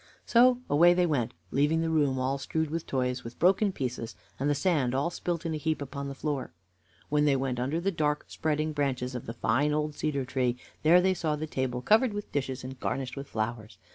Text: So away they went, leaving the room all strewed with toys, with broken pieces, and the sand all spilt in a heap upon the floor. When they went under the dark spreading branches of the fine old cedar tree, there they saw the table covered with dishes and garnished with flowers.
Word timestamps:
So 0.25 0.59
away 0.67 0.95
they 0.95 1.05
went, 1.05 1.35
leaving 1.51 1.81
the 1.81 1.91
room 1.91 2.17
all 2.17 2.39
strewed 2.39 2.71
with 2.71 2.87
toys, 2.87 3.23
with 3.23 3.37
broken 3.37 3.71
pieces, 3.71 4.15
and 4.39 4.49
the 4.49 4.55
sand 4.55 4.95
all 4.95 5.11
spilt 5.11 5.45
in 5.45 5.53
a 5.53 5.57
heap 5.57 5.79
upon 5.79 6.07
the 6.07 6.15
floor. 6.15 6.53
When 7.09 7.25
they 7.25 7.35
went 7.35 7.59
under 7.59 7.79
the 7.79 7.91
dark 7.91 8.25
spreading 8.27 8.73
branches 8.73 9.13
of 9.13 9.27
the 9.27 9.33
fine 9.33 9.73
old 9.75 9.93
cedar 9.93 10.25
tree, 10.25 10.57
there 10.81 11.01
they 11.01 11.13
saw 11.13 11.35
the 11.35 11.45
table 11.45 11.83
covered 11.83 12.13
with 12.13 12.31
dishes 12.31 12.63
and 12.63 12.79
garnished 12.79 13.15
with 13.15 13.27
flowers. 13.27 13.77